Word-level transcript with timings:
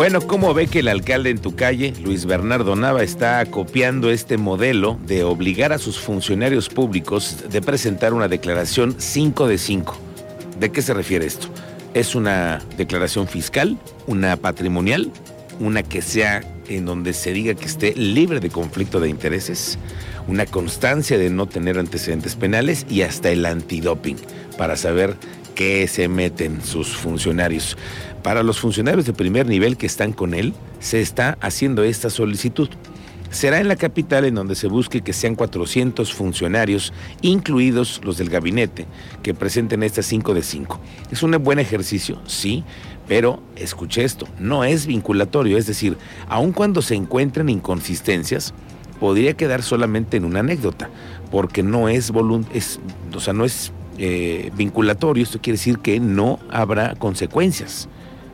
Bueno, 0.00 0.22
¿cómo 0.22 0.54
ve 0.54 0.66
que 0.66 0.78
el 0.78 0.88
alcalde 0.88 1.28
en 1.28 1.36
tu 1.36 1.54
calle, 1.54 1.92
Luis 2.02 2.24
Bernardo 2.24 2.74
Nava, 2.74 3.02
está 3.02 3.44
copiando 3.44 4.10
este 4.10 4.38
modelo 4.38 4.98
de 5.06 5.24
obligar 5.24 5.74
a 5.74 5.78
sus 5.78 6.00
funcionarios 6.00 6.70
públicos 6.70 7.44
de 7.50 7.60
presentar 7.60 8.14
una 8.14 8.26
declaración 8.26 8.94
5 8.96 9.46
de 9.46 9.58
5? 9.58 9.98
¿De 10.58 10.72
qué 10.72 10.80
se 10.80 10.94
refiere 10.94 11.26
esto? 11.26 11.48
¿Es 11.92 12.14
una 12.14 12.62
declaración 12.78 13.28
fiscal, 13.28 13.76
una 14.06 14.38
patrimonial, 14.38 15.12
una 15.60 15.82
que 15.82 16.00
sea 16.00 16.44
en 16.70 16.86
donde 16.86 17.12
se 17.12 17.34
diga 17.34 17.52
que 17.52 17.66
esté 17.66 17.92
libre 17.94 18.40
de 18.40 18.48
conflicto 18.48 19.00
de 19.00 19.10
intereses, 19.10 19.78
una 20.26 20.46
constancia 20.46 21.18
de 21.18 21.28
no 21.28 21.44
tener 21.44 21.78
antecedentes 21.78 22.36
penales 22.36 22.86
y 22.88 23.02
hasta 23.02 23.28
el 23.28 23.44
antidoping 23.44 24.16
para 24.56 24.76
saber 24.76 25.18
qué 25.54 25.86
se 25.88 26.08
meten 26.08 26.62
sus 26.64 26.96
funcionarios? 26.96 27.76
Para 28.22 28.42
los 28.42 28.60
funcionarios 28.60 29.06
de 29.06 29.12
primer 29.12 29.46
nivel 29.46 29.76
que 29.76 29.86
están 29.86 30.12
con 30.12 30.34
él, 30.34 30.52
se 30.78 31.00
está 31.00 31.38
haciendo 31.40 31.84
esta 31.84 32.10
solicitud. 32.10 32.68
Será 33.30 33.60
en 33.60 33.68
la 33.68 33.76
capital 33.76 34.24
en 34.24 34.34
donde 34.34 34.56
se 34.56 34.66
busque 34.66 35.02
que 35.02 35.12
sean 35.12 35.36
400 35.36 36.12
funcionarios, 36.12 36.92
incluidos 37.22 38.00
los 38.04 38.18
del 38.18 38.28
gabinete, 38.28 38.86
que 39.22 39.34
presenten 39.34 39.84
estas 39.84 40.06
5 40.06 40.34
de 40.34 40.42
5. 40.42 40.80
Es 41.12 41.22
un 41.22 41.30
buen 41.42 41.60
ejercicio, 41.60 42.20
sí, 42.26 42.64
pero 43.06 43.40
escuche 43.54 44.04
esto, 44.04 44.26
no 44.38 44.64
es 44.64 44.86
vinculatorio, 44.86 45.56
es 45.56 45.66
decir, 45.66 45.96
aun 46.28 46.52
cuando 46.52 46.82
se 46.82 46.96
encuentren 46.96 47.48
inconsistencias, 47.48 48.52
podría 48.98 49.34
quedar 49.34 49.62
solamente 49.62 50.16
en 50.16 50.24
una 50.24 50.40
anécdota, 50.40 50.90
porque 51.30 51.62
no 51.62 51.88
es, 51.88 52.12
es 52.52 52.80
o 53.14 53.20
sea, 53.20 53.32
no 53.32 53.44
es 53.44 53.72
eh, 54.02 54.50
vinculatorio, 54.56 55.22
esto 55.22 55.40
quiere 55.42 55.58
decir 55.58 55.78
que 55.78 56.00
no 56.00 56.38
habrá 56.48 56.94
consecuencias 56.94 57.86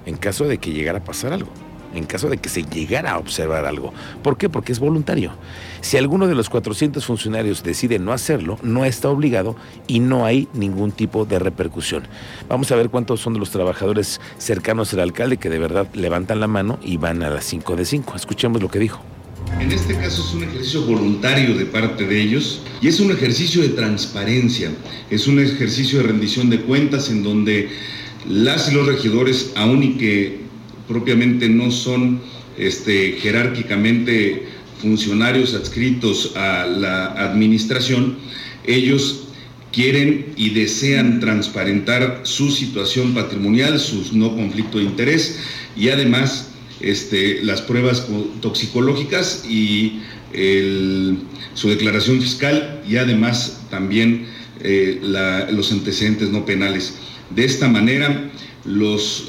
en 0.05 0.16
caso 0.16 0.45
de 0.45 0.59
que 0.59 0.73
llegara 0.73 0.98
a 0.98 1.05
pasar 1.05 1.33
algo, 1.33 1.48
en 1.92 2.05
caso 2.05 2.29
de 2.29 2.39
que 2.39 2.48
se 2.48 2.62
llegara 2.62 3.11
a 3.11 3.19
observar 3.19 3.66
algo. 3.66 3.92
¿Por 4.23 4.39
qué? 4.39 4.48
Porque 4.48 4.70
es 4.70 4.79
voluntario. 4.79 5.33
Si 5.81 5.97
alguno 5.97 6.28
de 6.28 6.37
los 6.37 6.48
400 6.50 7.05
funcionarios 7.05 7.64
decide 7.64 7.98
no 7.98 8.12
hacerlo, 8.12 8.61
no 8.62 8.84
está 8.84 9.09
obligado 9.09 9.56
y 9.89 9.98
no 9.98 10.25
hay 10.25 10.47
ningún 10.55 10.92
tipo 10.92 11.25
de 11.25 11.41
repercusión. 11.41 12.05
Vamos 12.48 12.70
a 12.70 12.77
ver 12.77 12.89
cuántos 12.89 13.20
son 13.20 13.33
de 13.33 13.41
los 13.41 13.50
trabajadores 13.50 14.20
cercanos 14.39 14.94
al 14.94 15.00
alcalde 15.00 15.37
que 15.37 15.50
de 15.50 15.59
verdad 15.59 15.89
levantan 15.94 16.39
la 16.39 16.47
mano 16.47 16.78
y 16.81 16.97
van 16.97 17.25
a 17.25 17.31
las 17.31 17.44
5 17.44 17.75
de 17.75 17.84
5. 17.84 18.14
Escuchemos 18.14 18.62
lo 18.62 18.69
que 18.69 18.78
dijo. 18.78 19.16
En 19.61 19.73
este 19.73 19.95
caso 19.95 20.23
es 20.23 20.34
un 20.34 20.45
ejercicio 20.45 20.83
voluntario 20.83 21.56
de 21.56 21.67
parte 21.67 22.06
de 22.06 22.20
ellos 22.20 22.61
y 22.81 22.89
es 22.89 23.01
un 23.01 23.11
ejercicio 23.11 23.62
de 23.62 23.70
transparencia, 23.70 24.70
es 25.11 25.27
un 25.27 25.41
ejercicio 25.41 25.98
de 25.98 26.05
rendición 26.05 26.51
de 26.51 26.61
cuentas 26.61 27.11
en 27.11 27.23
donde 27.23 27.69
las 28.28 28.70
y 28.70 28.75
los 28.75 28.87
regidores, 28.87 29.53
aun 29.56 29.83
y 29.83 29.95
que 29.97 30.41
propiamente 30.89 31.48
no 31.48 31.70
son 31.70 32.20
este, 32.59 33.12
jerárquicamente 33.20 34.47
funcionarios 34.81 35.55
adscritos 35.55 36.33
a 36.37 36.67
la 36.67 37.06
administración, 37.12 38.17
ellos 38.67 39.28
quieren 39.73 40.33
y 40.37 40.50
desean 40.50 41.21
transparentar 41.21 42.21
su 42.25 42.50
situación 42.50 43.15
patrimonial, 43.15 43.78
su 43.78 44.17
no 44.17 44.34
conflicto 44.34 44.78
de 44.78 44.84
interés 44.84 45.39
y 45.77 45.89
además 45.89 46.50
este, 46.80 47.42
las 47.42 47.62
pruebas 47.62 48.06
toxicológicas 48.41 49.44
y 49.48 50.00
su 51.55 51.69
declaración 51.70 52.20
fiscal 52.20 52.82
y 52.86 52.96
además 52.96 53.60
también 53.70 54.27
eh, 54.60 55.00
los 55.50 55.72
antecedentes 55.72 56.30
no 56.30 56.44
penales. 56.44 56.94
De 57.30 57.44
esta 57.44 57.69
manera, 57.69 58.30
los 58.64 59.24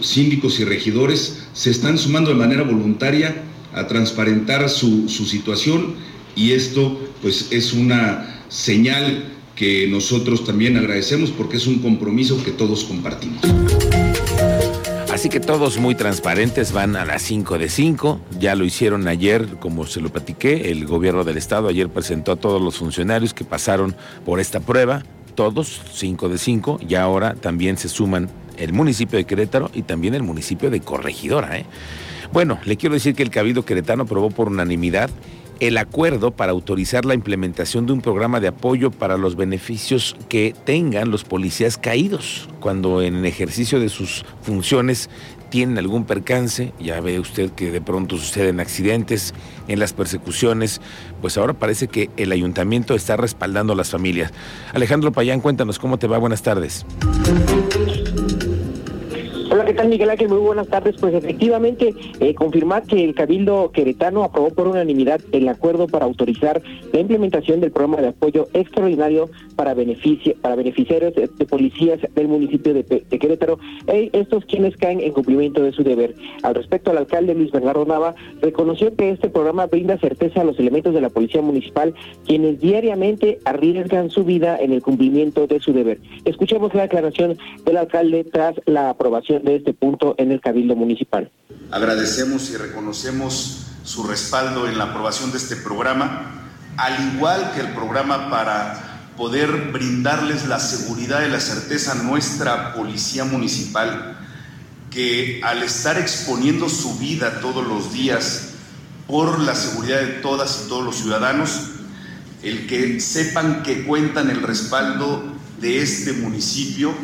síndicos 0.00 0.60
y 0.60 0.64
regidores 0.64 1.44
se 1.52 1.70
están 1.70 1.98
sumando 1.98 2.30
de 2.30 2.36
manera 2.36 2.62
voluntaria 2.62 3.42
a 3.74 3.86
transparentar 3.86 4.68
su, 4.68 5.08
situación 5.08 5.94
y 6.36 6.52
esto 6.52 7.00
pues 7.22 7.48
es 7.50 7.72
una 7.72 8.42
señal 8.48 9.24
que 9.54 9.86
nosotros 9.88 10.44
también 10.44 10.76
agradecemos 10.76 11.30
porque 11.30 11.58
es 11.58 11.66
un 11.66 11.80
compromiso 11.80 12.42
que 12.42 12.50
todos 12.50 12.84
compartimos. 12.84 13.40
Así 15.20 15.28
que 15.28 15.38
todos 15.38 15.76
muy 15.76 15.94
transparentes 15.94 16.72
van 16.72 16.96
a 16.96 17.04
las 17.04 17.20
5 17.20 17.58
de 17.58 17.68
5. 17.68 18.22
Ya 18.38 18.54
lo 18.54 18.64
hicieron 18.64 19.06
ayer, 19.06 19.46
como 19.58 19.84
se 19.84 20.00
lo 20.00 20.08
platiqué, 20.08 20.70
el 20.70 20.86
gobierno 20.86 21.24
del 21.24 21.36
estado 21.36 21.68
ayer 21.68 21.90
presentó 21.90 22.32
a 22.32 22.36
todos 22.36 22.62
los 22.62 22.78
funcionarios 22.78 23.34
que 23.34 23.44
pasaron 23.44 23.94
por 24.24 24.40
esta 24.40 24.60
prueba 24.60 25.02
todos, 25.34 25.82
5 25.92 26.30
de 26.30 26.38
5, 26.38 26.80
y 26.88 26.94
ahora 26.94 27.34
también 27.34 27.76
se 27.76 27.90
suman 27.90 28.30
el 28.56 28.72
municipio 28.72 29.18
de 29.18 29.26
Querétaro 29.26 29.70
y 29.74 29.82
también 29.82 30.14
el 30.14 30.22
municipio 30.22 30.70
de 30.70 30.80
Corregidora. 30.80 31.58
¿eh? 31.58 31.66
Bueno, 32.32 32.58
le 32.64 32.78
quiero 32.78 32.94
decir 32.94 33.14
que 33.14 33.22
el 33.22 33.28
Cabildo 33.28 33.66
Queretano 33.66 34.04
aprobó 34.04 34.30
por 34.30 34.48
unanimidad 34.48 35.10
el 35.60 35.76
acuerdo 35.76 36.30
para 36.30 36.52
autorizar 36.52 37.04
la 37.04 37.14
implementación 37.14 37.86
de 37.86 37.92
un 37.92 38.00
programa 38.00 38.40
de 38.40 38.48
apoyo 38.48 38.90
para 38.90 39.18
los 39.18 39.36
beneficios 39.36 40.16
que 40.28 40.54
tengan 40.64 41.10
los 41.10 41.24
policías 41.24 41.76
caídos 41.76 42.48
cuando 42.60 43.02
en 43.02 43.24
ejercicio 43.26 43.78
de 43.78 43.90
sus 43.90 44.24
funciones 44.42 45.10
tienen 45.50 45.78
algún 45.78 46.04
percance, 46.04 46.72
ya 46.80 47.00
ve 47.00 47.18
usted 47.18 47.50
que 47.50 47.70
de 47.70 47.80
pronto 47.80 48.16
suceden 48.16 48.60
accidentes 48.60 49.34
en 49.68 49.80
las 49.80 49.92
persecuciones, 49.92 50.80
pues 51.20 51.36
ahora 51.36 51.54
parece 51.54 51.88
que 51.88 52.08
el 52.16 52.32
ayuntamiento 52.32 52.94
está 52.94 53.16
respaldando 53.16 53.72
a 53.72 53.76
las 53.76 53.90
familias. 53.90 54.32
Alejandro 54.72 55.12
Payán, 55.12 55.40
cuéntanos 55.40 55.78
cómo 55.78 55.98
te 55.98 56.06
va, 56.06 56.18
buenas 56.18 56.42
tardes. 56.42 56.86
Hola, 59.80 59.88
¿qué 59.88 59.96
tal 59.96 59.98
Miguel 59.98 60.10
Ángel? 60.10 60.28
Muy 60.28 60.38
buenas 60.40 60.68
tardes. 60.68 60.96
Pues 61.00 61.14
efectivamente, 61.14 61.94
eh, 62.20 62.34
confirmar 62.34 62.82
que 62.82 63.02
el 63.02 63.14
Cabildo 63.14 63.70
Queretano 63.72 64.24
aprobó 64.24 64.50
por 64.50 64.68
unanimidad 64.68 65.22
el 65.32 65.48
acuerdo 65.48 65.86
para 65.86 66.04
autorizar 66.04 66.60
la 66.92 67.00
implementación 67.00 67.60
del 67.60 67.72
programa 67.72 68.02
de 68.02 68.08
apoyo 68.08 68.46
extraordinario 68.52 69.30
para, 69.56 69.72
beneficio, 69.72 70.34
para 70.42 70.54
beneficiarios 70.54 71.14
de, 71.14 71.28
policías 71.46 71.98
del 72.14 72.28
municipio 72.28 72.74
de, 72.74 72.84
Querétaro, 72.84 73.58
e 73.86 74.10
estos 74.12 74.44
quienes 74.44 74.76
caen 74.76 75.00
en 75.00 75.12
cumplimiento 75.12 75.62
de 75.62 75.72
su 75.72 75.82
deber. 75.82 76.14
Al 76.42 76.54
respecto, 76.54 76.90
el 76.90 76.98
alcalde 76.98 77.34
Luis 77.34 77.50
Bernardo 77.50 77.86
Nava 77.86 78.14
reconoció 78.42 78.94
que 78.94 79.10
este 79.10 79.30
programa 79.30 79.66
brinda 79.66 79.96
certeza 79.98 80.42
a 80.42 80.44
los 80.44 80.58
elementos 80.58 80.92
de 80.92 81.00
la 81.00 81.08
policía 81.08 81.40
municipal, 81.40 81.94
quienes 82.26 82.60
diariamente 82.60 83.38
arriesgan 83.46 84.10
su 84.10 84.24
vida 84.24 84.58
en 84.60 84.72
el 84.72 84.82
cumplimiento 84.82 85.46
de 85.46 85.60
su 85.60 85.72
deber. 85.72 86.00
Escuchemos 86.26 86.74
la 86.74 86.82
declaración 86.82 87.38
del 87.64 87.78
alcalde 87.78 88.24
tras 88.24 88.60
la 88.66 88.90
aprobación 88.90 89.42
de 89.44 89.56
este 89.56 89.69
punto 89.72 90.14
en 90.18 90.32
el 90.32 90.40
Cabildo 90.40 90.76
Municipal. 90.76 91.30
Agradecemos 91.70 92.50
y 92.50 92.56
reconocemos 92.56 93.66
su 93.84 94.04
respaldo 94.04 94.68
en 94.68 94.78
la 94.78 94.84
aprobación 94.84 95.32
de 95.32 95.38
este 95.38 95.56
programa, 95.56 96.48
al 96.76 97.14
igual 97.14 97.52
que 97.54 97.60
el 97.60 97.68
programa 97.68 98.30
para 98.30 98.90
poder 99.16 99.70
brindarles 99.72 100.46
la 100.46 100.58
seguridad 100.58 101.26
y 101.26 101.30
la 101.30 101.40
certeza 101.40 101.92
a 101.92 102.02
nuestra 102.02 102.74
policía 102.74 103.24
municipal, 103.24 104.16
que 104.90 105.40
al 105.44 105.62
estar 105.62 105.98
exponiendo 105.98 106.68
su 106.68 106.98
vida 106.98 107.40
todos 107.40 107.66
los 107.66 107.92
días 107.92 108.54
por 109.06 109.40
la 109.40 109.54
seguridad 109.54 110.00
de 110.00 110.20
todas 110.20 110.62
y 110.64 110.68
todos 110.68 110.84
los 110.84 110.96
ciudadanos, 110.96 111.70
el 112.42 112.66
que 112.66 113.00
sepan 113.00 113.62
que 113.62 113.84
cuentan 113.84 114.30
el 114.30 114.42
respaldo 114.42 115.22
de 115.60 115.82
este 115.82 116.12
municipio 116.12 116.94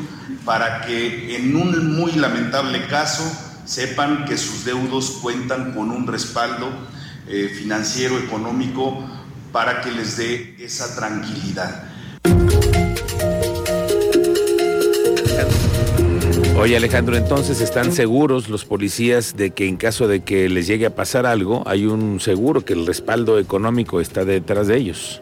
para 0.47 0.83
que 0.83 1.37
en 1.37 1.57
un 1.57 1.97
muy 1.97 2.13
lamentable 2.13 2.87
caso 2.87 3.25
sepan 3.65 4.25
que 4.25 4.39
sus 4.39 4.65
deudos 4.65 5.19
cuentan 5.21 5.75
con 5.75 5.91
un 5.91 6.07
respaldo 6.07 6.71
eh, 7.29 7.51
financiero, 7.53 8.17
económico, 8.17 9.05
para 9.51 9.81
que 9.81 9.91
les 9.91 10.17
dé 10.17 10.55
esa 10.61 10.95
tranquilidad. 10.95 11.83
Oye 16.59 16.77
Alejandro, 16.77 17.17
entonces 17.17 17.61
están 17.61 17.93
seguros 17.93 18.49
los 18.49 18.65
policías 18.65 19.37
de 19.37 19.51
que 19.51 19.67
en 19.67 19.77
caso 19.77 20.07
de 20.07 20.23
que 20.23 20.49
les 20.49 20.69
llegue 20.69 20.87
a 20.87 20.95
pasar 20.95 21.27
algo, 21.27 21.65
hay 21.67 21.87
un 21.87 22.21
seguro 22.21 22.65
que 22.65 22.73
el 22.73 22.87
respaldo 22.87 23.41
económico 23.41 24.01
está 24.01 24.25
detrás 24.25 24.69
de 24.69 24.77
ellos. 24.77 25.21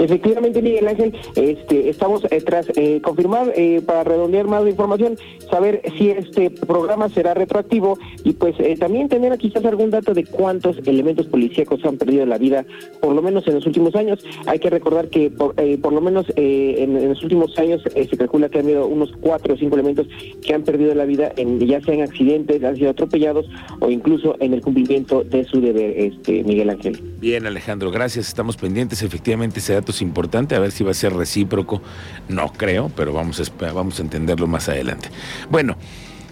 Efectivamente, 0.00 0.62
Miguel 0.62 0.88
Ángel, 0.88 1.12
este, 1.36 1.90
estamos 1.90 2.24
eh, 2.30 2.40
tras 2.40 2.66
eh, 2.76 3.00
confirmar, 3.02 3.52
eh, 3.54 3.82
para 3.84 4.02
redondear 4.02 4.46
más 4.46 4.62
la 4.62 4.70
información, 4.70 5.18
saber 5.50 5.82
si 5.98 6.10
este 6.10 6.50
programa 6.50 7.08
será 7.10 7.34
retroactivo 7.34 7.98
y 8.24 8.32
pues 8.32 8.56
también 8.78 9.08
tener 9.08 9.36
quizás 9.36 9.64
algún 9.64 9.90
dato 9.90 10.14
de 10.14 10.24
cuántos 10.24 10.78
elementos 10.86 11.26
policíacos 11.26 11.84
han 11.84 11.98
perdido 11.98 12.24
la 12.24 12.38
vida, 12.38 12.64
por 13.00 13.14
lo 13.14 13.20
menos 13.20 13.46
en 13.46 13.54
los 13.54 13.66
últimos 13.66 13.94
años. 13.94 14.24
Hay 14.46 14.58
que 14.58 14.70
recordar 14.70 15.08
que 15.08 15.30
por, 15.30 15.54
por 15.80 15.92
lo 15.92 16.00
menos 16.00 16.26
en, 16.36 17.08
los 17.08 17.22
últimos 17.22 17.56
años 17.58 17.82
se 17.82 18.16
calcula 18.16 18.48
que 18.48 18.58
han 18.58 18.66
habido 18.66 18.86
unos 18.86 19.12
cuatro 19.20 19.54
o 19.54 19.56
cinco 19.56 19.74
elementos 19.74 20.06
que 20.44 20.54
han 20.54 20.62
perdido 20.62 20.94
la 20.94 21.04
vida, 21.04 21.32
ya 21.36 21.80
sea 21.82 21.94
en 21.94 22.02
accidentes, 22.02 22.62
han 22.64 22.76
sido 22.76 22.90
atropellados 22.90 23.46
o 23.80 23.90
incluso 23.90 24.36
en 24.40 24.54
el 24.54 24.60
cumplimiento 24.62 25.24
de 25.24 25.44
su 25.44 25.60
deber, 25.60 25.98
este 25.98 26.42
Miguel 26.44 26.70
Ángel. 26.70 27.00
Bien, 27.20 27.46
Alejandro, 27.46 27.90
gracias. 27.90 28.28
Estamos 28.28 28.56
pendientes. 28.56 29.02
Efectivamente, 29.02 29.58
ese 29.58 29.74
dato 29.74 29.89
es 29.90 30.02
importante. 30.02 30.56
A 30.56 30.60
ver 30.60 30.72
si 30.72 30.84
va 30.84 30.92
a 30.92 30.94
ser 30.94 31.12
recíproco. 31.12 31.82
No 32.28 32.52
creo, 32.52 32.90
pero 32.96 33.12
vamos 33.12 33.40
a, 33.40 33.72
vamos 33.72 33.98
a 33.98 34.02
entenderlo 34.02 34.46
más 34.46 34.68
adelante. 34.68 35.10
Bueno. 35.50 35.76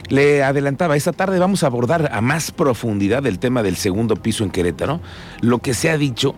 Le 0.09 0.43
adelantaba, 0.43 0.97
esta 0.97 1.13
tarde 1.13 1.39
vamos 1.39 1.63
a 1.63 1.67
abordar 1.67 2.09
a 2.15 2.23
más 2.23 2.51
profundidad 2.51 3.27
el 3.27 3.39
tema 3.39 3.63
del 3.63 3.77
segundo 3.77 4.17
piso 4.17 4.43
en 4.43 4.49
Querétaro. 4.49 5.01
Lo 5.43 5.59
que 5.59 5.75
se 5.75 5.91
ha 5.91 5.99
dicho 5.99 6.35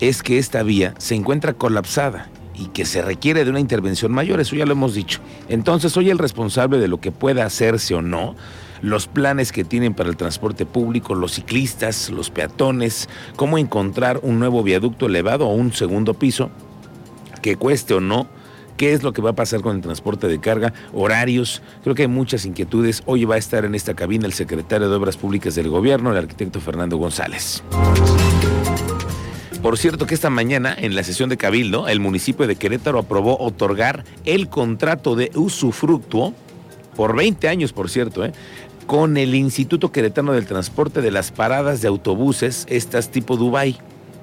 es 0.00 0.22
que 0.22 0.36
esta 0.36 0.62
vía 0.62 0.92
se 0.98 1.14
encuentra 1.14 1.54
colapsada 1.54 2.28
y 2.58 2.66
que 2.68 2.84
se 2.84 3.02
requiere 3.02 3.44
de 3.44 3.50
una 3.50 3.60
intervención 3.60 4.12
mayor, 4.12 4.40
eso 4.40 4.56
ya 4.56 4.66
lo 4.66 4.72
hemos 4.72 4.94
dicho. 4.94 5.20
Entonces, 5.48 5.92
soy 5.92 6.10
el 6.10 6.18
responsable 6.18 6.78
de 6.78 6.88
lo 6.88 7.00
que 7.00 7.12
pueda 7.12 7.44
hacerse 7.44 7.94
o 7.94 8.02
no, 8.02 8.34
los 8.82 9.06
planes 9.06 9.52
que 9.52 9.64
tienen 9.64 9.94
para 9.94 10.08
el 10.08 10.16
transporte 10.16 10.66
público, 10.66 11.14
los 11.14 11.32
ciclistas, 11.32 12.10
los 12.10 12.30
peatones, 12.30 13.08
cómo 13.36 13.58
encontrar 13.58 14.20
un 14.22 14.38
nuevo 14.38 14.62
viaducto 14.62 15.06
elevado 15.06 15.46
o 15.46 15.54
un 15.54 15.72
segundo 15.72 16.14
piso, 16.14 16.50
que 17.42 17.56
cueste 17.56 17.94
o 17.94 18.00
no, 18.00 18.26
qué 18.76 18.92
es 18.92 19.02
lo 19.02 19.12
que 19.12 19.22
va 19.22 19.30
a 19.30 19.34
pasar 19.34 19.60
con 19.60 19.76
el 19.76 19.82
transporte 19.82 20.28
de 20.28 20.38
carga, 20.40 20.72
horarios. 20.92 21.62
Creo 21.82 21.94
que 21.94 22.02
hay 22.02 22.08
muchas 22.08 22.44
inquietudes. 22.44 23.02
Hoy 23.06 23.24
va 23.24 23.36
a 23.36 23.38
estar 23.38 23.64
en 23.64 23.74
esta 23.74 23.94
cabina 23.94 24.26
el 24.26 24.32
secretario 24.32 24.88
de 24.88 24.96
Obras 24.96 25.16
Públicas 25.16 25.54
del 25.54 25.68
Gobierno, 25.68 26.10
el 26.10 26.18
arquitecto 26.18 26.60
Fernando 26.60 26.96
González. 26.96 27.62
Por 29.62 29.78
cierto 29.78 30.06
que 30.06 30.14
esta 30.14 30.30
mañana 30.30 30.76
en 30.78 30.94
la 30.94 31.02
sesión 31.02 31.28
de 31.28 31.36
Cabildo, 31.36 31.88
el 31.88 31.98
municipio 31.98 32.46
de 32.46 32.56
Querétaro 32.56 33.00
aprobó 33.00 33.36
otorgar 33.40 34.04
el 34.24 34.48
contrato 34.48 35.16
de 35.16 35.32
usufructuo 35.34 36.34
por 36.94 37.16
20 37.16 37.48
años, 37.48 37.72
por 37.72 37.90
cierto, 37.90 38.24
¿eh? 38.24 38.32
Con 38.86 39.16
el 39.16 39.34
Instituto 39.34 39.90
Queretano 39.90 40.32
del 40.32 40.46
Transporte 40.46 41.02
de 41.02 41.10
las 41.10 41.32
paradas 41.32 41.82
de 41.82 41.88
autobuses, 41.88 42.66
estas 42.68 43.10
tipo 43.10 43.36
Dubai, 43.36 43.76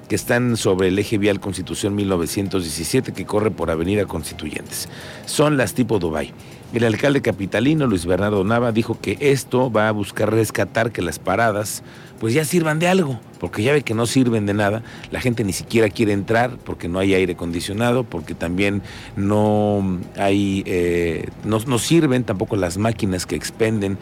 que 0.08 0.14
están 0.14 0.56
sobre 0.56 0.88
el 0.88 0.98
eje 0.98 1.18
vial 1.18 1.38
Constitución 1.40 1.94
1917 1.94 3.12
que 3.12 3.26
corre 3.26 3.50
por 3.50 3.70
Avenida 3.70 4.06
Constituyentes. 4.06 4.88
Son 5.26 5.56
las 5.56 5.74
tipo 5.74 5.98
Dubai. 5.98 6.32
El 6.72 6.84
alcalde 6.84 7.22
capitalino 7.22 7.86
Luis 7.86 8.04
Bernardo 8.04 8.42
Nava 8.42 8.72
dijo 8.72 8.98
que 9.00 9.16
esto 9.20 9.70
va 9.70 9.88
a 9.88 9.92
buscar 9.92 10.32
rescatar 10.32 10.90
que 10.90 11.02
las 11.02 11.18
paradas 11.18 11.84
pues 12.18 12.32
ya 12.32 12.44
sirvan 12.44 12.78
de 12.78 12.88
algo, 12.88 13.20
porque 13.38 13.62
ya 13.62 13.72
ve 13.72 13.82
que 13.82 13.94
no 13.94 14.06
sirven 14.06 14.46
de 14.46 14.54
nada, 14.54 14.82
la 15.10 15.20
gente 15.20 15.44
ni 15.44 15.52
siquiera 15.52 15.88
quiere 15.90 16.12
entrar 16.12 16.56
porque 16.64 16.88
no 16.88 16.98
hay 16.98 17.12
aire 17.14 17.34
acondicionado, 17.34 18.04
porque 18.04 18.34
también 18.34 18.82
no 19.14 20.00
hay, 20.16 20.62
eh, 20.66 21.28
no, 21.44 21.58
no 21.66 21.78
sirven 21.78 22.24
tampoco 22.24 22.56
las 22.56 22.78
máquinas 22.78 23.26
que 23.26 23.36
expenden, 23.36 23.98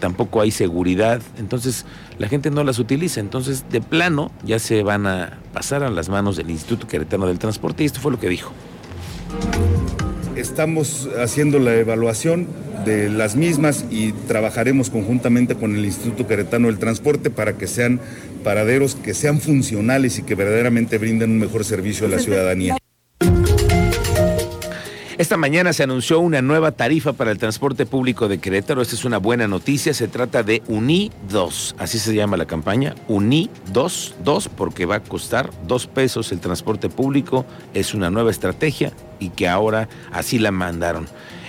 tampoco 0.00 0.40
hay 0.40 0.50
seguridad, 0.50 1.20
entonces 1.38 1.84
la 2.18 2.28
gente 2.28 2.50
no 2.50 2.64
las 2.64 2.78
utiliza, 2.78 3.20
entonces 3.20 3.64
de 3.70 3.80
plano 3.80 4.30
ya 4.44 4.58
se 4.58 4.82
van 4.82 5.06
a 5.06 5.38
pasar 5.52 5.82
a 5.82 5.90
las 5.90 6.08
manos 6.08 6.36
del 6.36 6.50
Instituto 6.50 6.86
Queretano 6.86 7.26
del 7.26 7.38
Transporte 7.38 7.82
y 7.82 7.86
esto 7.86 8.00
fue 8.00 8.12
lo 8.12 8.20
que 8.20 8.28
dijo. 8.28 8.52
Estamos 10.36 11.08
haciendo 11.18 11.58
la 11.58 11.74
evaluación 11.74 12.46
de 12.84 13.08
las 13.08 13.36
mismas 13.36 13.84
y 13.90 14.12
trabajaremos 14.12 14.90
conjuntamente 14.90 15.56
con 15.56 15.74
el 15.74 15.84
Instituto 15.84 16.26
Queretano 16.26 16.68
del 16.68 16.78
Transporte 16.78 17.30
para 17.30 17.54
que 17.54 17.66
sean 17.66 18.00
paraderos 18.44 18.94
que 18.94 19.14
sean 19.14 19.40
funcionales 19.40 20.18
y 20.18 20.22
que 20.22 20.34
verdaderamente 20.34 20.98
brinden 20.98 21.30
un 21.32 21.38
mejor 21.38 21.64
servicio 21.64 22.06
a 22.06 22.10
la 22.10 22.18
ciudadanía. 22.18 22.76
Esta 25.18 25.38
mañana 25.38 25.72
se 25.72 25.82
anunció 25.82 26.20
una 26.20 26.42
nueva 26.42 26.72
tarifa 26.72 27.14
para 27.14 27.30
el 27.30 27.38
transporte 27.38 27.86
público 27.86 28.28
de 28.28 28.36
Querétaro. 28.36 28.82
Esta 28.82 28.96
es 28.96 29.06
una 29.06 29.16
buena 29.16 29.48
noticia. 29.48 29.94
Se 29.94 30.08
trata 30.08 30.42
de 30.42 30.62
UNI 30.68 31.10
2. 31.30 31.76
Así 31.78 31.98
se 31.98 32.14
llama 32.14 32.36
la 32.36 32.44
campaña. 32.44 32.94
UNI 33.08 33.48
2, 33.72 34.16
2, 34.22 34.48
porque 34.50 34.84
va 34.84 34.96
a 34.96 35.02
costar 35.02 35.48
dos 35.66 35.86
pesos 35.86 36.32
el 36.32 36.40
transporte 36.40 36.90
público. 36.90 37.46
Es 37.72 37.94
una 37.94 38.10
nueva 38.10 38.30
estrategia 38.30 38.92
y 39.18 39.30
que 39.30 39.48
ahora 39.48 39.88
así 40.12 40.38
la 40.38 40.50
mandaron. 40.50 41.06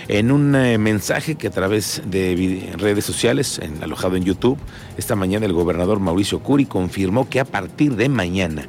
En 0.08 0.32
un 0.32 0.54
eh, 0.54 0.78
mensaje 0.78 1.34
que 1.34 1.48
a 1.48 1.50
través 1.50 2.00
de 2.06 2.72
redes 2.78 3.04
sociales, 3.04 3.60
alojado 3.82 4.16
en 4.16 4.24
YouTube, 4.24 4.56
esta 4.96 5.14
mañana 5.14 5.44
el 5.44 5.52
gobernador 5.52 6.00
Mauricio 6.00 6.40
Curi 6.40 6.64
confirmó 6.64 7.28
que 7.28 7.38
a 7.38 7.44
partir 7.44 7.96
de 7.96 8.08
mañana 8.08 8.66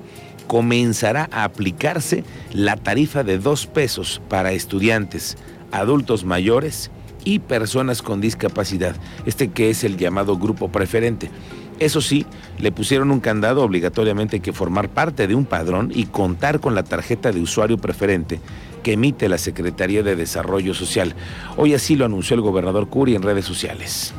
comenzará 0.49 1.29
a 1.31 1.43
aplicarse 1.43 2.23
la 2.51 2.75
tarifa 2.75 3.23
de 3.23 3.37
dos 3.37 3.67
pesos 3.67 4.19
para 4.29 4.51
estudiantes, 4.51 5.37
adultos 5.71 6.25
mayores 6.25 6.89
y 7.23 7.37
personas 7.37 8.01
con 8.01 8.19
discapacidad, 8.19 8.95
este 9.27 9.51
que 9.51 9.69
es 9.69 9.83
el 9.83 9.95
llamado 9.95 10.37
grupo 10.37 10.71
preferente. 10.71 11.29
Eso 11.77 12.01
sí, 12.01 12.25
le 12.57 12.71
pusieron 12.71 13.11
un 13.11 13.19
candado 13.19 13.61
obligatoriamente 13.61 14.39
que 14.39 14.51
formar 14.51 14.89
parte 14.89 15.27
de 15.27 15.35
un 15.35 15.45
padrón 15.45 15.91
y 15.93 16.07
contar 16.07 16.59
con 16.59 16.73
la 16.73 16.83
tarjeta 16.83 17.31
de 17.31 17.41
usuario 17.41 17.77
preferente 17.77 18.41
que 18.81 18.93
emite 18.93 19.29
la 19.29 19.37
Secretaría 19.37 20.01
de 20.01 20.15
Desarrollo 20.15 20.73
Social. 20.73 21.13
Hoy 21.57 21.75
así 21.75 21.95
lo 21.95 22.05
anunció 22.05 22.33
el 22.33 22.41
gobernador 22.41 22.89
Curi 22.89 23.13
en 23.13 23.21
redes 23.21 23.45
sociales. 23.45 24.15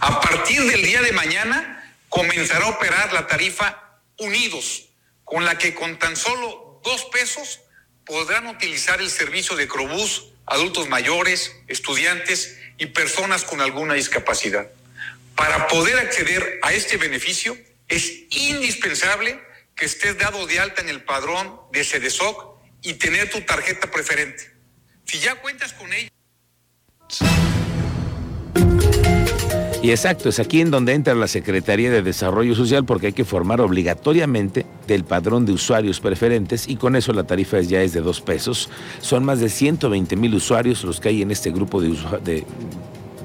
A 0.00 0.20
partir 0.20 0.60
del 0.64 0.82
día 0.82 1.02
de 1.02 1.12
mañana 1.12 1.84
comenzará 2.08 2.66
a 2.66 2.70
operar 2.70 3.12
la 3.12 3.28
tarifa 3.28 3.78
Unidos, 4.18 4.93
con 5.24 5.44
la 5.44 5.58
que 5.58 5.74
con 5.74 5.98
tan 5.98 6.16
solo 6.16 6.80
dos 6.84 7.04
pesos 7.06 7.60
podrán 8.04 8.46
utilizar 8.46 9.00
el 9.00 9.10
servicio 9.10 9.56
de 9.56 9.66
Crobús 9.66 10.34
adultos 10.46 10.88
mayores, 10.88 11.54
estudiantes 11.68 12.58
y 12.78 12.86
personas 12.86 13.44
con 13.44 13.60
alguna 13.60 13.94
discapacidad. 13.94 14.70
Para 15.36 15.66
poder 15.68 15.98
acceder 15.98 16.60
a 16.62 16.72
este 16.72 16.96
beneficio 16.96 17.56
es 17.88 18.10
indispensable 18.30 19.40
que 19.74 19.86
estés 19.86 20.16
dado 20.18 20.46
de 20.46 20.60
alta 20.60 20.82
en 20.82 20.88
el 20.88 21.02
padrón 21.04 21.60
de 21.72 21.84
CEDESOC 21.84 22.54
y 22.82 22.94
tener 22.94 23.30
tu 23.30 23.40
tarjeta 23.42 23.90
preferente. 23.90 24.52
Si 25.06 25.18
ya 25.18 25.34
cuentas 25.36 25.72
con 25.72 25.92
ella. 25.92 26.10
Y 29.84 29.90
exacto, 29.90 30.30
es 30.30 30.40
aquí 30.40 30.62
en 30.62 30.70
donde 30.70 30.94
entra 30.94 31.14
la 31.14 31.28
Secretaría 31.28 31.90
de 31.90 32.00
Desarrollo 32.00 32.54
Social 32.54 32.86
porque 32.86 33.08
hay 33.08 33.12
que 33.12 33.26
formar 33.26 33.60
obligatoriamente 33.60 34.64
del 34.86 35.04
padrón 35.04 35.44
de 35.44 35.52
usuarios 35.52 36.00
preferentes 36.00 36.66
y 36.66 36.76
con 36.76 36.96
eso 36.96 37.12
la 37.12 37.24
tarifa 37.24 37.60
ya 37.60 37.82
es 37.82 37.92
de 37.92 38.00
dos 38.00 38.22
pesos. 38.22 38.70
Son 39.02 39.26
más 39.26 39.40
de 39.40 39.50
120 39.50 40.16
mil 40.16 40.34
usuarios 40.34 40.84
los 40.84 41.00
que 41.00 41.10
hay 41.10 41.20
en 41.20 41.30
este 41.30 41.50
grupo 41.50 41.82
de, 41.82 41.98
de 42.24 42.44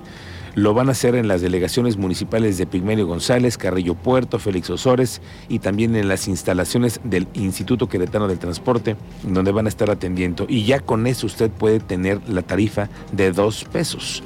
lo 0.57 0.73
van 0.73 0.89
a 0.89 0.93
hacer 0.93 1.13
en 1.13 1.27
las 1.27 1.41
delegaciones 1.41 1.97
municipales 1.97 2.57
de 2.57 2.65
Pigmenio 2.65 3.05
González, 3.05 3.59
Carrillo 3.59 3.93
Puerto, 3.93 4.39
Félix 4.39 4.71
Osores 4.71 5.21
y 5.49 5.59
también 5.59 5.95
en 5.95 6.07
las 6.07 6.27
instalaciones 6.27 6.99
del 7.03 7.27
Instituto 7.35 7.87
Queretano 7.87 8.27
del 8.27 8.39
Transporte, 8.39 8.95
donde 9.21 9.51
van 9.51 9.67
a 9.67 9.69
estar 9.69 9.91
atendiendo. 9.91 10.47
Y 10.49 10.63
ya 10.63 10.79
con 10.79 11.05
eso 11.05 11.27
usted 11.27 11.51
puede 11.51 11.79
tener 11.79 12.27
la 12.27 12.41
tarifa 12.41 12.89
de 13.11 13.31
dos 13.31 13.65
pesos. 13.65 14.23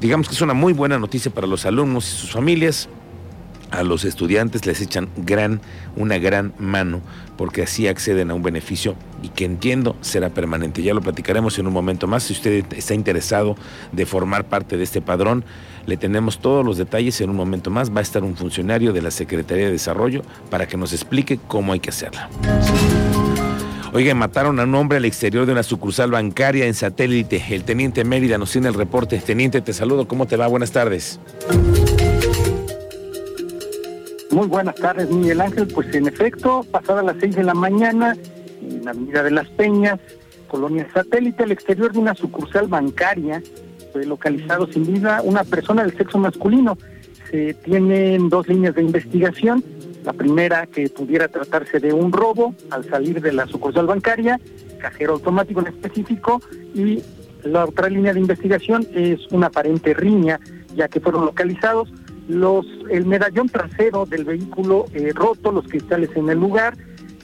Digamos 0.00 0.26
que 0.26 0.34
es 0.34 0.40
una 0.40 0.54
muy 0.54 0.72
buena 0.72 0.98
noticia 0.98 1.32
para 1.32 1.46
los 1.46 1.64
alumnos 1.66 2.12
y 2.12 2.16
sus 2.16 2.32
familias 2.32 2.88
a 3.74 3.82
los 3.82 4.04
estudiantes 4.04 4.66
les 4.66 4.80
echan 4.80 5.08
gran, 5.16 5.60
una 5.96 6.18
gran 6.18 6.52
mano 6.58 7.00
porque 7.36 7.62
así 7.62 7.88
acceden 7.88 8.30
a 8.30 8.34
un 8.34 8.42
beneficio 8.42 8.94
y 9.22 9.28
que 9.28 9.44
entiendo 9.44 9.96
será 10.00 10.30
permanente. 10.30 10.82
Ya 10.82 10.94
lo 10.94 11.00
platicaremos 11.00 11.58
en 11.58 11.66
un 11.66 11.72
momento 11.72 12.06
más. 12.06 12.24
Si 12.24 12.32
usted 12.32 12.64
está 12.74 12.94
interesado 12.94 13.56
de 13.92 14.06
formar 14.06 14.44
parte 14.44 14.76
de 14.76 14.84
este 14.84 15.00
padrón, 15.00 15.44
le 15.86 15.96
tenemos 15.96 16.38
todos 16.38 16.64
los 16.64 16.78
detalles 16.78 17.20
en 17.20 17.30
un 17.30 17.36
momento 17.36 17.70
más. 17.70 17.90
Va 17.94 17.98
a 17.98 18.02
estar 18.02 18.22
un 18.22 18.36
funcionario 18.36 18.92
de 18.92 19.02
la 19.02 19.10
Secretaría 19.10 19.66
de 19.66 19.72
Desarrollo 19.72 20.22
para 20.50 20.66
que 20.66 20.76
nos 20.76 20.92
explique 20.92 21.38
cómo 21.48 21.72
hay 21.72 21.80
que 21.80 21.90
hacerla. 21.90 22.28
Oigan, 23.92 24.18
mataron 24.18 24.58
a 24.58 24.64
un 24.64 24.74
hombre 24.74 24.98
al 24.98 25.04
exterior 25.04 25.46
de 25.46 25.52
una 25.52 25.62
sucursal 25.62 26.10
bancaria 26.10 26.66
en 26.66 26.74
satélite. 26.74 27.44
El 27.50 27.62
teniente 27.62 28.04
Mérida 28.04 28.38
nos 28.38 28.50
tiene 28.50 28.68
el 28.68 28.74
reporte. 28.74 29.18
Teniente, 29.18 29.60
te 29.60 29.72
saludo. 29.72 30.08
¿Cómo 30.08 30.26
te 30.26 30.36
va? 30.36 30.48
Buenas 30.48 30.72
tardes. 30.72 31.20
Muy 34.34 34.48
buenas 34.48 34.74
tardes, 34.74 35.08
Miguel 35.10 35.40
Ángel. 35.40 35.68
Pues 35.68 35.94
en 35.94 36.08
efecto, 36.08 36.66
pasada 36.68 37.04
las 37.04 37.14
seis 37.20 37.36
de 37.36 37.44
la 37.44 37.54
mañana, 37.54 38.16
en 38.60 38.84
la 38.84 38.90
Avenida 38.90 39.22
de 39.22 39.30
las 39.30 39.48
Peñas, 39.50 40.00
Colonia 40.48 40.88
Satélite, 40.92 41.44
al 41.44 41.52
exterior 41.52 41.92
de 41.92 42.00
una 42.00 42.16
sucursal 42.16 42.66
bancaria, 42.66 43.40
fue 43.92 44.04
localizado 44.04 44.66
sin 44.66 44.92
vida 44.92 45.22
una 45.22 45.44
persona 45.44 45.84
del 45.84 45.96
sexo 45.96 46.18
masculino. 46.18 46.76
Se 47.30 47.54
tienen 47.54 48.28
dos 48.28 48.48
líneas 48.48 48.74
de 48.74 48.82
investigación. 48.82 49.62
La 50.02 50.12
primera, 50.12 50.66
que 50.66 50.88
pudiera 50.88 51.28
tratarse 51.28 51.78
de 51.78 51.92
un 51.92 52.10
robo 52.10 52.56
al 52.70 52.84
salir 52.90 53.20
de 53.20 53.32
la 53.32 53.46
sucursal 53.46 53.86
bancaria, 53.86 54.40
cajero 54.80 55.12
automático 55.12 55.60
en 55.60 55.68
específico, 55.68 56.42
y 56.74 57.04
la 57.44 57.66
otra 57.66 57.88
línea 57.88 58.12
de 58.12 58.18
investigación 58.18 58.84
es 58.94 59.28
una 59.30 59.46
aparente 59.46 59.94
riña, 59.94 60.40
ya 60.74 60.88
que 60.88 60.98
fueron 60.98 61.24
localizados 61.24 61.88
los 62.28 62.66
el 62.90 63.06
medallón 63.06 63.48
trasero 63.48 64.06
del 64.06 64.24
vehículo 64.24 64.86
eh, 64.92 65.12
roto, 65.14 65.52
los 65.52 65.66
cristales 65.66 66.10
en 66.16 66.28
el 66.30 66.38
lugar, 66.38 66.76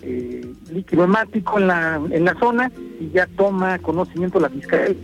eh, 0.03 0.53
líquido 0.73 1.05
hemático 1.05 1.59
en 1.59 1.67
la, 1.67 2.01
en 2.11 2.25
la 2.25 2.35
zona 2.39 2.71
y 2.99 3.11
ya 3.11 3.27
toma 3.37 3.79
conocimiento 3.79 4.41
la 4.41 4.49
fiscalía, 4.49 4.95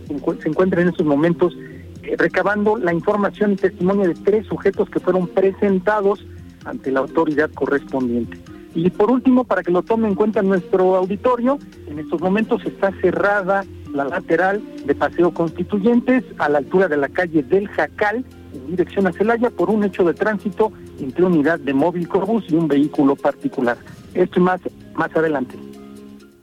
se 0.41 0.49
encuentra 0.49 0.81
en 0.81 0.89
estos 0.89 1.05
momentos 1.05 1.55
eh, 2.03 2.15
recabando 2.17 2.77
la 2.77 2.93
información 2.93 3.53
y 3.53 3.55
testimonio 3.57 4.07
de 4.07 4.15
tres 4.15 4.47
sujetos 4.47 4.89
que 4.89 4.99
fueron 4.99 5.27
presentados 5.27 6.25
ante 6.65 6.91
la 6.91 7.01
autoridad 7.01 7.49
correspondiente. 7.51 8.37
Y 8.75 8.89
por 8.91 9.09
último, 9.09 9.43
para 9.43 9.63
que 9.63 9.71
lo 9.71 9.81
tome 9.81 10.07
en 10.07 10.15
cuenta 10.15 10.41
nuestro 10.41 10.95
auditorio, 10.95 11.57
en 11.87 11.99
estos 11.99 12.21
momentos 12.21 12.63
está 12.65 12.91
cerrada 13.01 13.63
la 13.93 14.05
lateral 14.05 14.61
de 14.85 14.93
Paseo 14.93 15.31
Constituyentes 15.31 16.23
a 16.37 16.49
la 16.49 16.59
altura 16.59 16.87
de 16.87 16.97
la 16.97 17.09
calle 17.09 17.41
del 17.43 17.67
Jacal, 17.69 18.23
dirección 18.67 19.07
a 19.07 19.11
Celaya, 19.11 19.49
por 19.49 19.69
un 19.69 19.83
hecho 19.83 20.03
de 20.03 20.13
tránsito 20.13 20.71
entre 20.99 21.25
unidad 21.25 21.59
de 21.59 21.73
móvil 21.73 22.07
Corbus 22.07 22.45
y 22.49 22.55
un 22.55 22.67
vehículo 22.67 23.15
particular. 23.15 23.77
Esto 24.13 24.39
y 24.39 24.43
más, 24.43 24.61
más 24.95 25.15
adelante. 25.15 25.55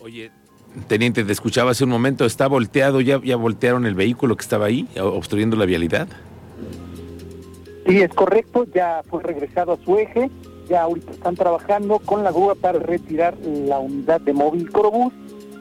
Oye, 0.00 0.30
teniente, 0.88 1.24
te 1.24 1.32
escuchaba 1.32 1.70
hace 1.70 1.84
un 1.84 1.90
momento, 1.90 2.24
¿está 2.24 2.46
volteado? 2.46 3.00
¿Ya, 3.00 3.20
ya 3.22 3.36
voltearon 3.36 3.86
el 3.86 3.94
vehículo 3.94 4.36
que 4.36 4.42
estaba 4.42 4.66
ahí, 4.66 4.88
obstruyendo 5.00 5.56
la 5.56 5.66
vialidad? 5.66 6.08
Sí, 7.86 8.00
es 8.00 8.12
correcto, 8.14 8.66
ya 8.74 9.02
fue 9.10 9.22
regresado 9.22 9.72
a 9.74 9.84
su 9.84 9.98
eje, 9.98 10.30
ya 10.68 10.82
ahorita 10.82 11.12
están 11.12 11.34
trabajando 11.34 11.98
con 11.98 12.24
la 12.24 12.32
grúa 12.32 12.54
para 12.54 12.78
retirar 12.78 13.36
la 13.44 13.78
unidad 13.78 14.20
de 14.22 14.32
móvil 14.32 14.70
Corobús. 14.70 15.12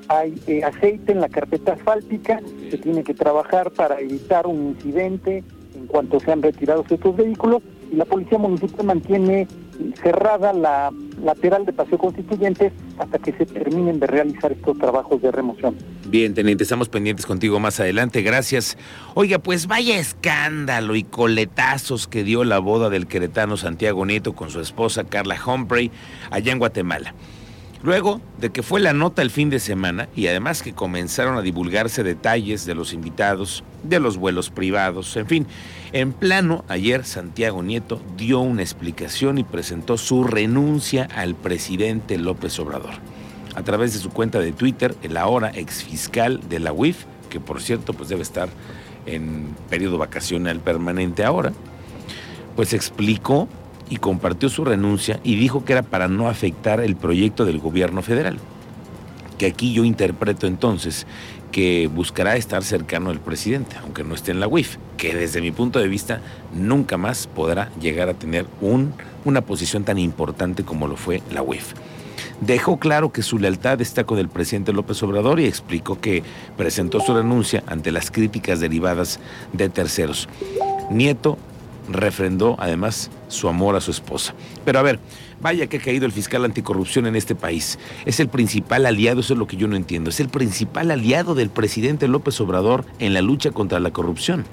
Hay 0.08 0.36
eh, 0.48 0.64
aceite 0.64 1.12
en 1.12 1.22
la 1.22 1.30
carpeta 1.30 1.74
asfáltica, 1.74 2.42
se 2.70 2.78
tiene 2.78 3.04
que 3.04 3.14
trabajar 3.14 3.72
para 3.72 4.00
evitar 4.00 4.48
un 4.48 4.68
incidente 4.70 5.44
en 5.84 5.88
cuanto 5.88 6.20
sean 6.20 6.42
retirados 6.42 6.86
estos 6.90 7.16
vehículos 7.16 7.62
y 7.92 7.96
la 7.98 8.06
Policía 8.06 8.38
Municipal 8.38 8.86
mantiene 8.86 9.48
cerrada 10.02 10.54
la 10.54 10.92
lateral 11.22 11.66
de 11.66 11.74
Paseo 11.74 11.98
Constituyentes 11.98 12.72
hasta 12.98 13.20
que 13.20 13.34
se 13.34 13.46
terminen 13.46 14.00
de 14.00 14.08
realizar 14.08 14.52
estos 14.52 14.78
trabajos 14.78 15.22
de 15.22 15.32
remoción. 15.32 15.76
Bien, 16.08 16.34
teniente, 16.34 16.64
estamos 16.64 16.90
pendientes 16.90 17.26
contigo 17.26 17.60
más 17.60 17.80
adelante, 17.80 18.22
gracias. 18.22 18.78
Oiga, 19.14 19.40
pues 19.40 19.68
vaya 19.68 19.98
escándalo 19.98 20.96
y 20.96 21.04
coletazos 21.04 22.08
que 22.08 22.24
dio 22.24 22.44
la 22.44 22.60
boda 22.60 22.90
del 22.90 23.08
queretano 23.08 23.58
Santiago 23.58 24.06
Nieto 24.06 24.34
con 24.34 24.50
su 24.50 24.62
esposa 24.62 25.04
Carla 25.04 25.38
Humphrey 25.46 25.92
allá 26.32 26.52
en 26.52 26.60
Guatemala. 26.60 27.14
Luego 27.84 28.22
de 28.38 28.50
que 28.50 28.64
fue 28.64 28.80
la 28.80 28.94
nota 28.94 29.22
el 29.22 29.30
fin 29.30 29.50
de 29.50 29.60
semana 29.60 30.08
y 30.16 30.28
además 30.28 30.64
que 30.64 30.74
comenzaron 30.74 31.38
a 31.38 31.42
divulgarse 31.42 32.02
detalles 32.02 32.66
de 32.66 32.76
los 32.76 32.94
invitados, 32.94 33.62
de 33.84 34.00
los 34.00 34.16
vuelos 34.16 34.50
privados, 34.50 35.18
en 35.18 35.28
fin, 35.28 35.48
en 35.92 36.14
plano, 36.14 36.64
ayer 36.70 37.04
Santiago 37.04 37.62
Nieto 37.62 38.02
dio 38.16 38.40
una 38.40 38.62
explicación 38.62 39.38
y 39.38 39.44
presentó 39.44 39.98
su 39.98 40.24
renuncia 40.24 41.10
al 41.14 41.36
presidente 41.36 42.18
López 42.18 42.58
Obrador. 42.58 42.94
A 43.54 43.64
través 43.64 43.94
de 43.94 44.00
su 44.00 44.12
cuenta 44.12 44.40
de 44.40 44.54
Twitter, 44.54 44.96
el 45.04 45.18
ahora 45.18 45.52
exfiscal 45.54 46.40
de 46.48 46.62
la 46.62 46.72
UIF, 46.72 47.04
que 47.30 47.42
por 47.42 47.62
cierto 47.62 47.94
pues 47.94 48.08
debe 48.08 48.22
estar 48.22 48.48
en 49.06 49.56
periodo 49.70 49.98
vacacional 49.98 50.62
permanente 50.62 51.26
ahora, 51.26 51.52
pues 52.56 52.74
explicó 52.74 53.50
y 53.94 53.98
compartió 53.98 54.50
su 54.50 54.66
renuncia 54.66 55.20
y 55.24 55.36
dijo 55.36 55.64
que 55.64 55.74
era 55.74 55.84
para 55.84 56.08
no 56.08 56.28
afectar 56.28 56.80
el 56.80 56.96
proyecto 56.96 57.46
del 57.46 57.60
gobierno 57.60 58.02
federal. 58.02 58.40
Que 59.38 59.46
aquí 59.46 59.72
yo 59.72 59.84
interpreto 59.84 60.48
entonces 60.48 61.06
que 61.52 61.88
buscará 61.94 62.36
estar 62.36 62.64
cercano 62.64 63.12
al 63.12 63.20
presidente, 63.20 63.76
aunque 63.84 64.04
no 64.04 64.16
esté 64.16 64.32
en 64.32 64.40
la 64.40 64.48
UIF, 64.48 64.78
que 64.98 65.14
desde 65.14 65.42
mi 65.42 65.52
punto 65.52 65.78
de 65.78 65.88
vista 65.88 66.22
nunca 66.56 66.98
más 66.98 67.28
podrá 67.28 67.70
llegar 67.80 68.10
a 68.10 68.16
tener 68.16 68.48
un, 68.62 68.96
una 69.26 69.42
posición 69.42 69.84
tan 69.84 70.00
importante 70.00 70.64
como 70.64 70.88
lo 70.88 70.98
fue 70.98 71.22
la 71.32 71.44
UIF. 71.44 71.74
Dejó 72.42 72.80
claro 72.80 73.12
que 73.12 73.22
su 73.22 73.38
lealtad 73.38 73.80
está 73.80 74.06
con 74.06 74.18
el 74.18 74.28
presidente 74.28 74.74
López 74.74 75.04
Obrador 75.04 75.40
y 75.40 75.46
explicó 75.46 76.02
que 76.02 76.24
presentó 76.58 77.00
su 77.00 77.14
renuncia 77.14 77.64
ante 77.68 77.92
las 77.92 78.10
críticas 78.10 78.60
derivadas 78.60 79.20
de 79.54 79.70
terceros. 79.70 80.28
Nieto 80.90 81.38
refrendó 81.94 82.56
además 82.60 83.10
su 83.28 83.48
amor 83.48 83.76
a 83.76 83.82
su 83.82 83.92
esposa. 83.92 84.34
Pero 84.66 84.80
a 84.80 84.82
ver, 84.82 85.00
vaya 85.42 85.68
que 85.68 85.78
ha 85.78 85.82
caído 85.82 86.06
el 86.06 86.12
fiscal 86.12 86.46
anticorrupción 86.46 87.06
en 87.06 87.16
este 87.16 87.36
país. 87.36 87.80
Es 88.06 88.20
el 88.20 88.30
principal 88.30 88.86
aliado, 88.86 89.22
eso 89.22 89.34
es 89.34 89.40
lo 89.40 89.48
que 89.48 89.58
yo 89.58 89.68
no 89.68 89.76
entiendo, 89.76 90.10
es 90.10 90.20
el 90.20 90.30
principal 90.30 90.92
aliado 90.92 91.36
del 91.36 91.50
presidente 91.50 92.08
López 92.08 92.40
Obrador 92.42 92.86
en 93.00 93.14
la 93.14 93.22
lucha 93.22 93.52
contra 93.52 93.80
la 93.80 93.92
corrupción. 93.92 94.46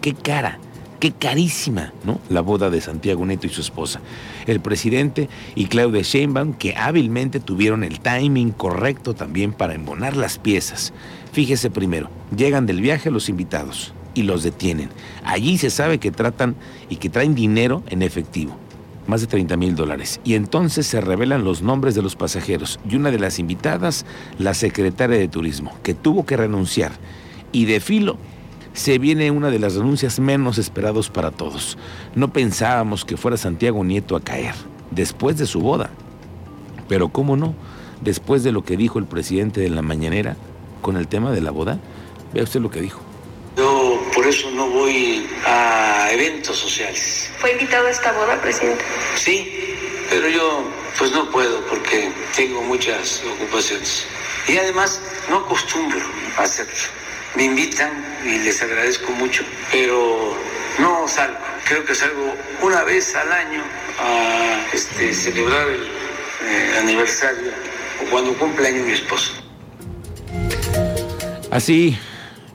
Qué 0.00 0.14
cara, 0.14 0.58
qué 0.98 1.12
carísima, 1.12 1.92
¿no? 2.04 2.20
La 2.28 2.40
boda 2.40 2.70
de 2.70 2.80
Santiago 2.80 3.24
Neto 3.24 3.46
y 3.46 3.50
su 3.50 3.60
esposa. 3.60 4.00
El 4.46 4.60
presidente 4.60 5.28
y 5.54 5.66
Claudia 5.66 6.02
Sheinbaum 6.02 6.54
que 6.54 6.74
hábilmente 6.76 7.38
tuvieron 7.38 7.84
el 7.84 8.00
timing 8.00 8.50
correcto 8.50 9.14
también 9.14 9.52
para 9.52 9.74
embonar 9.74 10.16
las 10.16 10.38
piezas. 10.38 10.92
Fíjese 11.32 11.70
primero, 11.70 12.10
llegan 12.36 12.66
del 12.66 12.80
viaje 12.80 13.10
los 13.10 13.28
invitados 13.28 13.94
y 14.14 14.22
los 14.22 14.42
detienen. 14.42 14.90
Allí 15.24 15.58
se 15.58 15.70
sabe 15.70 15.98
que 15.98 16.10
tratan 16.10 16.56
y 16.88 16.96
que 16.96 17.08
traen 17.10 17.34
dinero 17.34 17.82
en 17.88 18.02
efectivo, 18.02 18.56
más 19.06 19.20
de 19.20 19.26
30 19.26 19.56
mil 19.56 19.74
dólares. 19.74 20.20
Y 20.24 20.34
entonces 20.34 20.86
se 20.86 21.00
revelan 21.00 21.44
los 21.44 21.62
nombres 21.62 21.94
de 21.94 22.02
los 22.02 22.16
pasajeros 22.16 22.78
y 22.88 22.96
una 22.96 23.10
de 23.10 23.18
las 23.18 23.38
invitadas, 23.38 24.04
la 24.38 24.54
secretaria 24.54 25.18
de 25.18 25.28
Turismo, 25.28 25.72
que 25.82 25.94
tuvo 25.94 26.26
que 26.26 26.36
renunciar. 26.36 26.92
Y 27.52 27.66
de 27.66 27.80
filo 27.80 28.16
se 28.72 28.98
viene 28.98 29.30
una 29.30 29.50
de 29.50 29.58
las 29.58 29.74
renuncias 29.74 30.18
menos 30.18 30.58
esperados 30.58 31.10
para 31.10 31.30
todos. 31.30 31.76
No 32.14 32.32
pensábamos 32.32 33.04
que 33.04 33.16
fuera 33.16 33.36
Santiago 33.36 33.84
Nieto 33.84 34.16
a 34.16 34.20
caer, 34.20 34.54
después 34.90 35.36
de 35.36 35.46
su 35.46 35.60
boda. 35.60 35.90
Pero 36.88 37.10
cómo 37.10 37.36
no, 37.36 37.54
después 38.00 38.42
de 38.42 38.52
lo 38.52 38.64
que 38.64 38.76
dijo 38.76 38.98
el 38.98 39.06
presidente 39.06 39.60
de 39.60 39.70
la 39.70 39.82
mañanera 39.82 40.36
con 40.80 40.96
el 40.96 41.06
tema 41.06 41.30
de 41.30 41.40
la 41.40 41.50
boda, 41.50 41.78
vea 42.32 42.44
usted 42.44 42.60
lo 42.60 42.70
que 42.70 42.80
dijo. 42.80 43.00
Eso 44.32 44.50
no 44.50 44.66
voy 44.66 45.28
a 45.44 46.08
eventos 46.10 46.56
sociales. 46.56 47.28
¿Fue 47.38 47.52
invitado 47.52 47.86
a 47.86 47.90
esta 47.90 48.12
boda, 48.12 48.40
presidente? 48.40 48.82
Sí, 49.14 49.76
pero 50.08 50.26
yo 50.26 50.64
pues 50.96 51.12
no 51.12 51.30
puedo 51.30 51.60
porque 51.66 52.10
tengo 52.34 52.62
muchas 52.62 53.22
ocupaciones. 53.30 54.06
Y 54.48 54.56
además 54.56 55.02
no 55.28 55.40
acostumbro 55.40 56.00
a 56.38 56.44
hacerlo. 56.44 56.72
Me 57.34 57.44
invitan 57.44 57.92
y 58.24 58.38
les 58.38 58.62
agradezco 58.62 59.12
mucho, 59.12 59.44
pero 59.70 60.34
no 60.78 61.06
salgo. 61.06 61.36
Creo 61.68 61.84
que 61.84 61.94
salgo 61.94 62.34
una 62.62 62.84
vez 62.84 63.14
al 63.14 63.30
año 63.30 63.62
a 63.98 64.64
este, 64.72 65.12
celebrar 65.12 65.68
el 65.68 65.82
eh, 65.82 66.78
aniversario 66.78 67.52
o 68.00 68.10
cuando 68.10 68.32
cumpla 68.38 68.68
año 68.68 68.82
mi 68.82 68.92
esposo. 68.92 69.34
Así 71.50 71.98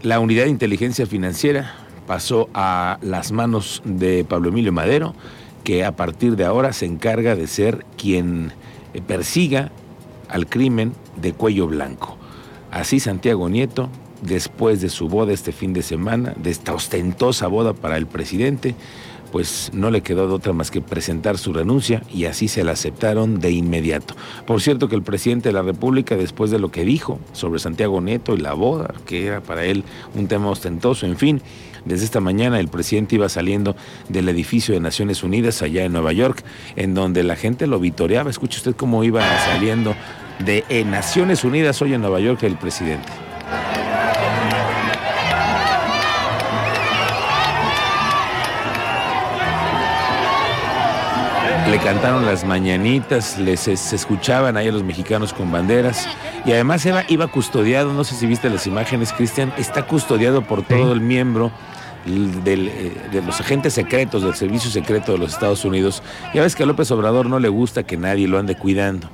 la 0.02 0.20
unidad 0.20 0.44
de 0.44 0.50
inteligencia 0.50 1.06
financiera 1.06 1.74
pasó 2.06 2.50
a 2.54 3.00
las 3.02 3.32
manos 3.32 3.82
de 3.84 4.24
Pablo 4.24 4.50
Emilio 4.50 4.72
Madero, 4.72 5.14
que 5.64 5.84
a 5.84 5.96
partir 5.96 6.36
de 6.36 6.46
ahora 6.46 6.72
se 6.72 6.86
encarga 6.86 7.36
de 7.36 7.48
ser 7.48 7.86
quien 7.98 8.54
eh, 8.94 9.02
persiga 9.02 9.72
al 10.30 10.48
crimen 10.48 10.94
de 11.22 11.34
cuello 11.34 11.68
blanco. 11.68 12.18
Así 12.72 13.00
Santiago 13.00 13.50
Nieto, 13.50 13.90
después 14.22 14.82
de 14.82 14.90
su 14.90 15.10
boda 15.10 15.34
este 15.34 15.52
fin 15.52 15.74
de 15.74 15.82
semana, 15.82 16.34
de 16.38 16.52
esta 16.52 16.74
ostentosa 16.74 17.48
boda 17.48 17.74
para 17.74 17.98
el 17.98 18.08
presidente, 18.08 18.76
pues 19.32 19.72
no 19.74 19.92
le 19.92 20.02
quedó 20.02 20.28
de 20.28 20.34
otra 20.34 20.54
más 20.54 20.72
que 20.72 20.82
presentar 20.82 21.38
su 21.38 21.54
renuncia 21.54 22.02
y 22.14 22.26
así 22.26 22.48
se 22.48 22.64
la 22.64 22.74
aceptaron 22.74 23.40
de 23.40 23.52
inmediato. 23.52 24.16
Por 24.46 24.62
cierto 24.62 24.88
que 24.88 24.96
el 24.96 25.04
presidente 25.04 25.50
de 25.50 25.54
la 25.54 25.62
República, 25.62 26.16
después 26.16 26.52
de 26.52 26.60
lo 26.60 26.72
que 26.72 26.86
dijo 26.86 27.20
sobre 27.34 27.60
Santiago 27.60 28.02
Neto 28.02 28.34
y 28.34 28.38
la 28.38 28.54
boda, 28.54 28.94
que 29.06 29.26
era 29.26 29.42
para 29.42 29.66
él 29.66 29.84
un 30.16 30.28
tema 30.28 30.50
ostentoso, 30.50 31.06
en 31.06 31.18
fin, 31.18 31.42
desde 31.86 32.06
esta 32.06 32.20
mañana 32.20 32.60
el 32.60 32.68
presidente 32.68 33.16
iba 33.16 33.30
saliendo 33.30 33.76
del 34.10 34.28
edificio 34.30 34.74
de 34.74 34.80
Naciones 34.80 35.24
Unidas 35.24 35.62
allá 35.62 35.86
en 35.86 35.94
Nueva 35.94 36.12
York, 36.14 36.44
en 36.76 36.94
donde 36.94 37.24
la 37.24 37.36
gente 37.36 37.68
lo 37.68 37.80
vitoreaba. 37.80 38.30
Escuche 38.30 38.58
usted 38.58 38.76
cómo 38.76 39.04
iba 39.04 39.22
saliendo 39.46 39.96
de 40.40 40.64
Naciones 40.86 41.44
Unidas 41.44 41.82
hoy 41.82 41.94
en 41.94 42.02
Nueva 42.02 42.20
York 42.20 42.44
el 42.44 42.58
presidente. 42.58 43.27
Cantaron 51.88 52.26
las 52.26 52.44
mañanitas, 52.44 53.38
les 53.40 53.62
se 53.62 53.96
escuchaban 53.96 54.58
ahí 54.58 54.68
a 54.68 54.74
los 54.74 54.84
mexicanos 54.84 55.32
con 55.32 55.54
banderas. 55.54 56.06
Y 56.44 56.52
además 56.52 56.86
iba, 56.86 57.06
iba 57.08 57.28
custodiado, 57.28 57.94
no 57.94 58.04
sé 58.04 58.14
si 58.16 58.28
viste 58.28 58.50
las 58.50 58.68
imágenes, 58.68 59.14
Cristian, 59.14 59.54
está 59.58 59.84
custodiado 59.84 60.42
por 60.42 60.64
todo 60.64 60.92
el 60.92 61.00
miembro 61.00 61.50
eh, 62.08 62.94
de 63.12 63.22
los 63.22 63.40
agentes 63.40 63.74
secretos 63.74 64.24
del 64.24 64.36
servicio 64.36 64.70
secreto 64.72 65.12
de 65.12 65.18
los 65.18 65.34
Estados 65.34 65.66
Unidos. 65.66 66.02
Ya 66.34 66.42
ves 66.42 66.56
que 66.56 66.64
a 66.64 66.66
López 66.66 66.90
Obrador 66.92 67.28
no 67.28 67.40
le 67.40 67.50
gusta 67.50 67.84
que 67.84 67.98
nadie 67.98 68.28
lo 68.28 68.40
ande 68.40 68.56
cuidando, 68.56 69.10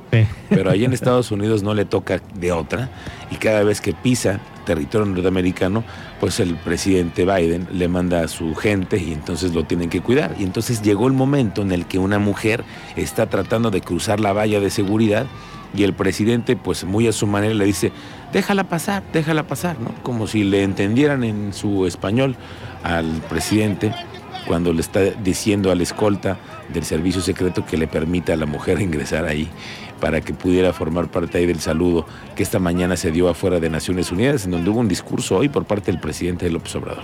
pero 0.50 0.70
allá 0.70 0.86
en 0.86 0.94
Estados 1.04 1.32
Unidos 1.32 1.64
no 1.64 1.74
le 1.74 1.86
toca 1.86 2.22
de 2.36 2.52
otra 2.52 2.90
y 3.32 3.36
cada 3.36 3.64
vez 3.64 3.82
que 3.82 3.94
pisa 3.94 4.40
territorio 4.64 5.06
norteamericano, 5.06 5.84
pues 6.20 6.40
el 6.40 6.56
presidente 6.56 7.26
Biden 7.26 7.68
le 7.72 7.88
manda 7.88 8.22
a 8.22 8.28
su 8.28 8.56
gente 8.56 8.98
y 8.98 9.14
entonces 9.14 9.54
lo 9.54 9.66
tienen 9.66 9.90
que 9.90 10.02
cuidar. 10.02 10.36
Y 10.40 10.44
entonces 10.44 10.82
llegó 10.82 11.08
el 11.08 11.14
momento 11.14 11.62
en 11.62 11.72
el 11.72 11.86
que 11.86 12.00
una 12.00 12.20
mujer 12.20 12.64
está 12.96 13.30
tratando 13.30 13.72
de 13.72 13.82
cruzar 13.82 14.20
la 14.20 14.34
valla 14.34 14.60
de 14.60 14.70
seguridad 14.70 15.26
y 15.74 15.84
el 15.84 15.94
presidente, 15.94 16.56
pues 16.56 16.84
muy 16.84 17.08
a 17.08 17.12
su 17.12 17.28
manera, 17.28 17.54
le 17.54 17.66
dice, 17.66 17.92
déjala 18.32 18.64
pasar, 18.66 19.04
déjala 19.12 19.44
pasar, 19.44 19.80
¿no? 19.80 19.94
Como 20.04 20.28
si 20.28 20.44
le 20.44 20.64
entendieran 20.64 21.24
en 21.24 21.54
su 21.54 21.86
español 21.86 22.36
al 22.84 23.08
presidente 23.30 23.94
cuando 24.46 24.74
le 24.74 24.82
está 24.82 25.02
diciendo 25.02 25.72
a 25.72 25.76
la 25.76 25.84
escolta 25.84 26.38
del 26.74 26.84
servicio 26.84 27.22
secreto 27.22 27.66
que 27.66 27.78
le 27.78 27.88
permita 27.88 28.34
a 28.34 28.36
la 28.36 28.46
mujer 28.46 28.82
ingresar 28.82 29.26
ahí 29.26 29.50
para 30.00 30.22
que 30.22 30.34
pudiera 30.34 30.74
formar 30.74 31.08
parte 31.08 31.38
ahí 31.38 31.46
del 31.46 31.62
saludo 31.62 32.06
que 32.36 32.44
esta 32.44 32.60
mañana 32.60 32.98
se 32.98 33.12
dio 33.12 33.30
afuera 33.30 33.60
de 33.60 33.70
Naciones 33.70 34.12
Unidas, 34.12 34.46
en 34.46 34.52
donde 34.52 34.70
hubo 34.70 34.80
un 34.80 34.90
discurso 34.90 35.38
hoy 35.38 35.48
por 35.48 35.66
parte 35.66 35.92
del 35.92 36.02
presidente 36.02 36.50
López 36.50 36.76
Obrador. 36.76 37.04